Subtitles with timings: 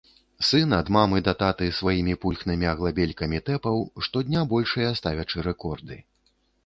[0.51, 3.75] Сын ад мамы да таты сваімі пульхнымі аглабелькамі тэпаў,
[4.07, 6.01] штодня большыя ставячы рэкорды.